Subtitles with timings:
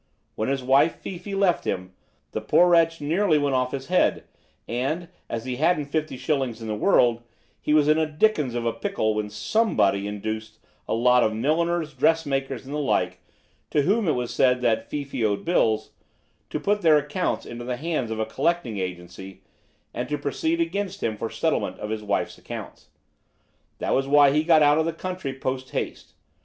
[0.33, 1.93] When his wife, Fifi, left him,
[2.31, 4.23] the poor wretch nearly went off his head;
[4.67, 7.21] and, as he hadn't fifty shillings in the world,
[7.61, 11.93] he was in a dickens of a pickle when somebody induced a lot of milliners,
[11.93, 13.19] dressmakers, and the like,
[13.69, 15.91] to whom it was said that Fifi owed bills,
[16.49, 19.43] to put their accounts into the hands of a collecting agency
[19.93, 22.87] and to proceed against him for settlement of his wife's accounts.
[23.77, 26.15] That was why he got out of the country post haste.